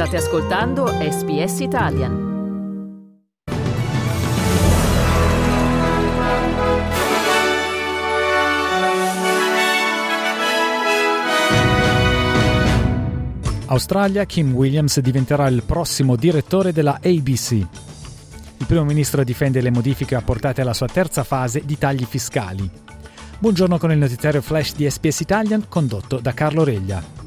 State 0.00 0.16
ascoltando 0.16 0.86
SBS 0.86 1.60
Italian. 1.60 2.28
Australia, 13.66 14.24
Kim 14.24 14.54
Williams 14.54 15.00
diventerà 15.00 15.46
il 15.48 15.62
prossimo 15.64 16.16
direttore 16.16 16.72
della 16.72 16.94
ABC. 16.94 17.50
Il 17.50 17.68
primo 18.66 18.84
ministro 18.84 19.22
difende 19.22 19.60
le 19.60 19.70
modifiche 19.70 20.14
apportate 20.14 20.62
alla 20.62 20.72
sua 20.72 20.88
terza 20.88 21.24
fase 21.24 21.62
di 21.66 21.76
tagli 21.76 22.06
fiscali. 22.06 22.66
Buongiorno 23.38 23.76
con 23.76 23.92
il 23.92 23.98
notiziario 23.98 24.40
flash 24.40 24.74
di 24.76 24.88
SPS 24.88 25.20
Italian 25.20 25.68
condotto 25.68 26.20
da 26.20 26.32
Carlo 26.32 26.64
Reglia. 26.64 27.19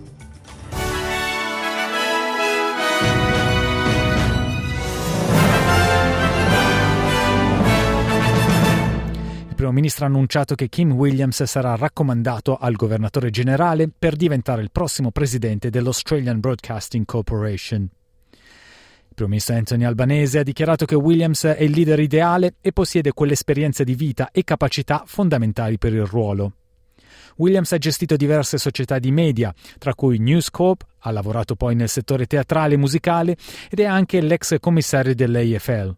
Primo 9.63 9.79
ministro 9.79 10.03
ha 10.03 10.09
annunciato 10.09 10.55
che 10.55 10.67
Kim 10.67 10.91
Williams 10.91 11.43
sarà 11.43 11.75
raccomandato 11.75 12.57
al 12.57 12.73
governatore 12.73 13.29
generale 13.29 13.87
per 13.87 14.17
diventare 14.17 14.61
il 14.61 14.71
prossimo 14.71 15.09
presidente 15.09 15.69
dell'Australian 15.69 16.41
Broadcasting 16.41 17.05
Corporation. 17.05 17.81
Il 17.83 19.13
primo 19.15 19.29
ministro 19.29 19.55
Anthony 19.55 19.85
Albanese 19.85 20.39
ha 20.39 20.43
dichiarato 20.43 20.83
che 20.83 20.95
Williams 20.95 21.45
è 21.45 21.61
il 21.61 21.71
leader 21.71 21.97
ideale 22.01 22.55
e 22.59 22.73
possiede 22.73 23.13
quell'esperienza 23.13 23.85
di 23.85 23.95
vita 23.95 24.31
e 24.33 24.43
capacità 24.43 25.03
fondamentali 25.05 25.77
per 25.77 25.93
il 25.93 26.05
ruolo. 26.05 26.55
Williams 27.37 27.71
ha 27.71 27.77
gestito 27.77 28.17
diverse 28.17 28.57
società 28.57 28.99
di 28.99 29.11
media, 29.11 29.53
tra 29.77 29.95
cui 29.95 30.17
News 30.17 30.49
Corp, 30.49 30.85
ha 30.99 31.11
lavorato 31.11 31.55
poi 31.55 31.73
nel 31.75 31.87
settore 31.87 32.25
teatrale 32.25 32.73
e 32.73 32.77
musicale 32.77 33.37
ed 33.69 33.79
è 33.79 33.85
anche 33.85 34.19
l'ex 34.19 34.57
commissario 34.59 35.15
dell'AFL. 35.15 35.95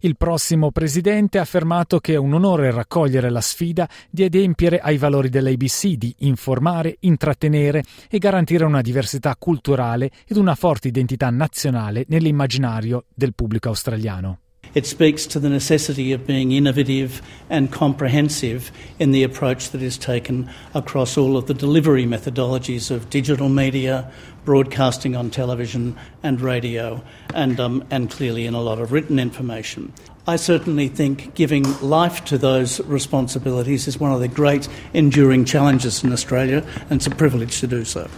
Il 0.00 0.16
prossimo 0.16 0.70
presidente 0.70 1.38
ha 1.38 1.42
affermato 1.42 2.00
che 2.00 2.12
è 2.12 2.16
un 2.16 2.34
onore 2.34 2.70
raccogliere 2.70 3.30
la 3.30 3.40
sfida 3.40 3.88
di 4.10 4.24
adempiere 4.24 4.78
ai 4.78 4.98
valori 4.98 5.30
dell'ABC 5.30 5.86
di 5.94 6.14
informare, 6.18 6.96
intrattenere 7.00 7.82
e 8.10 8.18
garantire 8.18 8.64
una 8.64 8.82
diversità 8.82 9.34
culturale 9.36 10.10
ed 10.26 10.36
una 10.36 10.54
forte 10.54 10.88
identità 10.88 11.30
nazionale 11.30 12.04
nell'immaginario 12.08 13.04
del 13.14 13.34
pubblico 13.34 13.68
australiano. 13.68 14.40
It 14.74 14.86
speaks 14.86 15.26
to 15.26 15.38
the 15.38 15.48
necessity 15.48 16.12
of 16.12 16.26
being 16.26 16.52
innovative 16.52 17.22
and 17.48 17.72
comprehensive 17.72 18.70
in 18.98 19.12
the 19.12 19.22
approach 19.22 19.70
that 19.70 19.82
is 19.82 19.96
taken 19.98 20.50
across 20.74 21.16
all 21.16 21.36
of 21.36 21.46
the 21.46 21.54
delivery 21.54 22.04
methodologies 22.04 22.90
of 22.90 23.10
digital 23.10 23.48
media, 23.48 24.10
broadcasting 24.44 25.16
on 25.16 25.30
television 25.30 25.96
and 26.22 26.40
radio, 26.40 27.02
and, 27.34 27.58
um, 27.58 27.84
and 27.90 28.10
clearly 28.10 28.46
in 28.46 28.54
a 28.54 28.60
lot 28.60 28.78
of 28.78 28.92
written 28.92 29.18
information. 29.18 29.92
I 30.28 30.36
certainly 30.36 30.88
think 30.88 31.34
giving 31.34 31.64
life 31.80 32.24
to 32.26 32.36
those 32.36 32.80
responsibilities 32.80 33.86
is 33.86 34.00
one 34.00 34.12
of 34.12 34.20
the 34.20 34.28
great 34.28 34.68
enduring 34.92 35.44
challenges 35.44 36.02
in 36.02 36.12
Australia, 36.12 36.66
and 36.90 36.98
it's 36.98 37.06
a 37.06 37.10
privilege 37.10 37.60
to 37.60 37.66
do 37.66 37.84
so. 37.84 38.08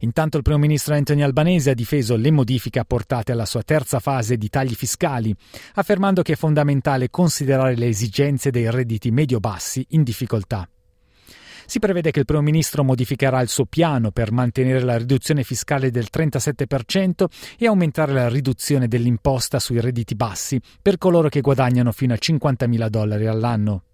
Intanto 0.00 0.36
il 0.36 0.42
primo 0.42 0.58
ministro 0.58 0.94
Anthony 0.94 1.22
Albanese 1.22 1.70
ha 1.70 1.74
difeso 1.74 2.16
le 2.16 2.30
modifiche 2.30 2.78
apportate 2.78 3.32
alla 3.32 3.46
sua 3.46 3.62
terza 3.62 4.00
fase 4.00 4.36
di 4.36 4.48
tagli 4.48 4.74
fiscali, 4.74 5.34
affermando 5.74 6.22
che 6.22 6.32
è 6.32 6.36
fondamentale 6.36 7.10
considerare 7.10 7.76
le 7.76 7.88
esigenze 7.88 8.50
dei 8.50 8.70
redditi 8.70 9.10
medio-bassi 9.10 9.86
in 9.90 10.02
difficoltà. 10.02 10.68
Si 11.66 11.78
prevede 11.78 12.10
che 12.10 12.18
il 12.18 12.24
primo 12.24 12.42
ministro 12.42 12.82
modificherà 12.82 13.40
il 13.40 13.48
suo 13.48 13.64
piano 13.64 14.10
per 14.10 14.32
mantenere 14.32 14.80
la 14.80 14.96
riduzione 14.96 15.44
fiscale 15.44 15.92
del 15.92 16.08
37% 16.12 17.26
e 17.56 17.66
aumentare 17.66 18.12
la 18.12 18.28
riduzione 18.28 18.88
dell'imposta 18.88 19.60
sui 19.60 19.80
redditi 19.80 20.16
bassi 20.16 20.60
per 20.82 20.98
coloro 20.98 21.28
che 21.28 21.40
guadagnano 21.40 21.92
fino 21.92 22.12
a 22.12 22.18
50.000 22.20 22.88
dollari 22.88 23.26
all'anno. 23.26 23.84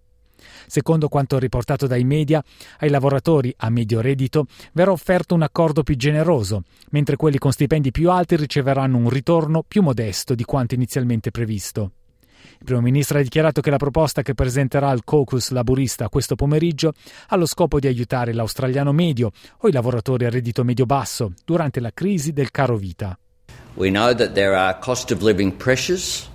Secondo 0.67 1.09
quanto 1.09 1.39
riportato 1.39 1.87
dai 1.87 2.05
media, 2.05 2.43
ai 2.79 2.91
lavoratori 2.91 3.55
a 3.59 3.71
medio 3.71 4.01
reddito 4.01 4.47
verrà 4.73 4.93
offerto 4.93 5.35
un 5.35 5.43
accordo 5.43 5.83
più 5.83 5.97
generoso, 5.97 6.63
mentre 6.91 7.17
quelli 7.17 7.39
con 7.39 7.53
stipendi 7.53 7.91
più 7.91 8.11
alti 8.11 8.37
riceveranno 8.37 8.97
un 8.97 9.09
ritorno 9.09 9.65
più 9.67 9.83
modesto 9.83 10.35
di 10.35 10.45
quanto 10.45 10.75
inizialmente 10.75 11.31
previsto. 11.31 11.93
Il 12.59 12.65
primo 12.65 12.81
ministro 12.81 13.19
ha 13.19 13.23
dichiarato 13.23 13.61
che 13.61 13.71
la 13.71 13.77
proposta 13.77 14.23
che 14.23 14.35
presenterà 14.35 14.89
al 14.89 15.05
caucus 15.05 15.51
laburista 15.51 16.09
questo 16.09 16.37
pomeriggio 16.37 16.93
ha 17.29 17.37
lo 17.37 17.47
scopo 17.47 17.79
di 17.79 17.87
aiutare 17.87 18.33
l'australiano 18.33 18.93
medio 18.93 19.31
o 19.59 19.69
i 19.69 19.73
lavoratori 19.73 20.25
a 20.25 20.31
reddito 20.31 20.65
medio-basso 20.65 21.33
durante 21.45 21.81
la 21.81 21.91
crisi 21.93 22.33
del 22.33 22.51
caro 22.51 22.77
vita. 22.77 23.19
We 23.75 23.91
know 23.91 24.15
that 24.15 24.33
there 24.33 24.57
are 24.57 24.79
cost 24.81 25.11
of 25.11 25.21
living 25.21 25.55
pressures 25.55 26.31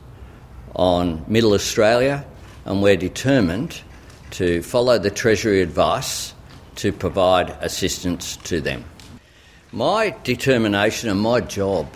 on 0.74 1.24
middle 1.26 1.54
Australia 1.54 2.24
and 2.66 2.82
we're 2.82 2.98
determined 2.98 3.82
to 4.32 4.62
follow 4.62 4.98
the 4.98 5.10
Treasury 5.10 5.62
advice 5.62 6.34
to 6.76 6.92
provide 6.92 7.56
assistance 7.62 8.38
to 8.44 8.62
them. 8.62 8.84
My 9.72 10.16
determination 10.24 11.10
and 11.10 11.20
my 11.20 11.42
job 11.42 11.88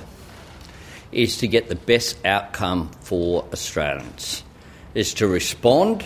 is 1.12 1.38
to 1.38 1.48
get 1.48 1.68
the 1.68 1.76
best 1.76 2.18
outcome 2.26 2.90
for 3.02 3.46
Australians, 3.52 4.44
is 4.94 5.14
to 5.16 5.28
respond 5.28 6.06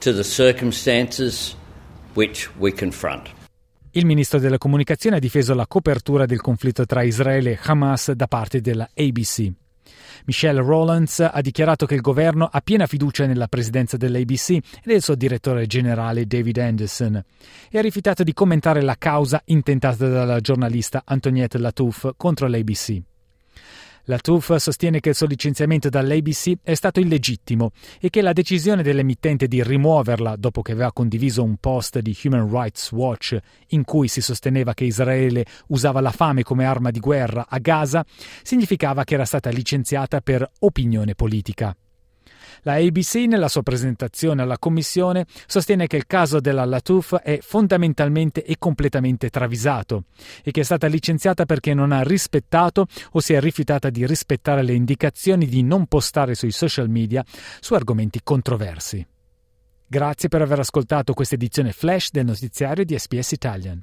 to 0.00 0.12
the 0.12 0.24
circumstances 0.24 1.54
which 2.14 2.48
we 2.58 2.72
confront. 2.72 3.28
Il 3.92 4.06
ministro 4.06 4.38
della 4.38 4.58
comunicazione 4.58 5.16
ha 5.16 5.18
difeso 5.18 5.52
la 5.52 5.66
copertura 5.66 6.24
del 6.24 6.40
conflitto 6.40 6.86
tra 6.86 7.02
Israele 7.02 7.52
e 7.52 7.58
Hamas 7.60 8.12
da 8.12 8.28
parte 8.28 8.60
della 8.60 8.88
ABC. 8.94 9.50
Michelle 10.26 10.60
Rowlands 10.60 11.20
ha 11.20 11.40
dichiarato 11.40 11.86
che 11.86 11.94
il 11.94 12.00
governo 12.00 12.48
ha 12.50 12.60
piena 12.60 12.86
fiducia 12.86 13.26
nella 13.26 13.48
presidenza 13.48 13.96
dell'ABC 13.96 14.50
e 14.50 14.62
del 14.84 15.02
suo 15.02 15.14
direttore 15.14 15.66
generale 15.66 16.26
David 16.26 16.58
Anderson 16.58 17.22
e 17.70 17.78
ha 17.78 17.82
rifiutato 17.82 18.22
di 18.22 18.32
commentare 18.32 18.82
la 18.82 18.96
causa 18.98 19.40
intentata 19.46 20.08
dalla 20.08 20.40
giornalista 20.40 21.02
Antoniette 21.04 21.58
Latouf 21.58 22.12
contro 22.16 22.46
l'ABC. 22.46 23.02
La 24.04 24.18
TUF 24.18 24.56
sostiene 24.56 25.00
che 25.00 25.10
il 25.10 25.14
suo 25.14 25.26
licenziamento 25.26 25.88
dall'ABC 25.88 26.58
è 26.62 26.74
stato 26.74 27.00
illegittimo 27.00 27.70
e 28.00 28.10
che 28.10 28.22
la 28.22 28.32
decisione 28.32 28.82
dell'emittente 28.82 29.46
di 29.46 29.62
rimuoverla 29.62 30.36
dopo 30.36 30.62
che 30.62 30.72
aveva 30.72 30.92
condiviso 30.92 31.42
un 31.42 31.56
post 31.56 31.98
di 31.98 32.16
Human 32.24 32.50
Rights 32.50 32.92
Watch 32.92 33.38
in 33.68 33.84
cui 33.84 34.08
si 34.08 34.20
sosteneva 34.20 34.74
che 34.74 34.84
Israele 34.84 35.44
usava 35.68 36.00
la 36.00 36.12
fame 36.12 36.42
come 36.42 36.64
arma 36.64 36.90
di 36.90 37.00
guerra 37.00 37.46
a 37.48 37.58
Gaza 37.58 38.04
significava 38.42 39.04
che 39.04 39.14
era 39.14 39.24
stata 39.24 39.50
licenziata 39.50 40.20
per 40.20 40.48
opinione 40.60 41.14
politica. 41.14 41.74
La 42.62 42.74
ABC, 42.74 43.26
nella 43.26 43.48
sua 43.48 43.62
presentazione 43.62 44.42
alla 44.42 44.58
Commissione, 44.58 45.26
sostiene 45.46 45.86
che 45.86 45.96
il 45.96 46.06
caso 46.06 46.40
della 46.40 46.64
Latouf 46.64 47.16
è 47.16 47.38
fondamentalmente 47.40 48.44
e 48.44 48.56
completamente 48.58 49.30
travisato 49.30 50.04
e 50.42 50.50
che 50.50 50.60
è 50.60 50.64
stata 50.64 50.86
licenziata 50.86 51.46
perché 51.46 51.74
non 51.74 51.92
ha 51.92 52.02
rispettato 52.02 52.86
o 53.12 53.20
si 53.20 53.32
è 53.32 53.40
rifiutata 53.40 53.90
di 53.90 54.06
rispettare 54.06 54.62
le 54.62 54.72
indicazioni 54.72 55.46
di 55.46 55.62
non 55.62 55.86
postare 55.86 56.34
sui 56.34 56.52
social 56.52 56.88
media 56.88 57.24
su 57.60 57.74
argomenti 57.74 58.20
controversi. 58.22 59.06
Grazie 59.86 60.28
per 60.28 60.40
aver 60.40 60.60
ascoltato 60.60 61.14
questa 61.14 61.34
edizione 61.34 61.72
flash 61.72 62.10
del 62.12 62.24
notiziario 62.24 62.84
di 62.84 62.96
SPS 62.96 63.32
Italian. 63.32 63.82